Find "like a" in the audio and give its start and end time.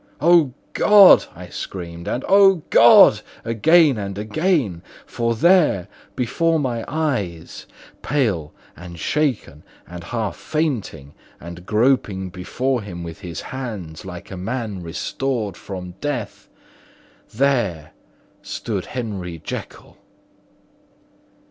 14.03-14.37